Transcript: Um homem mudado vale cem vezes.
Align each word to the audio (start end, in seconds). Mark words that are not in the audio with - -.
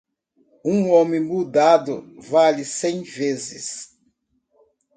Um 0.65 0.89
homem 0.89 1.19
mudado 1.19 2.11
vale 2.19 2.65
cem 2.65 3.03
vezes. 3.03 3.89